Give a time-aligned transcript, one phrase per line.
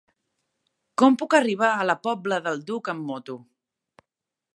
[1.01, 3.37] Com puc arribar a la Pobla del Duc amb moto?